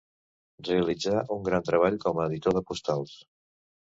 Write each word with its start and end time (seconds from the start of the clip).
Realitzà 0.67 1.19
un 1.35 1.43
gran 1.49 1.67
treball 1.69 1.99
com 2.05 2.21
a 2.21 2.25
editor 2.31 2.57
de 2.59 2.63
postals. 2.71 3.13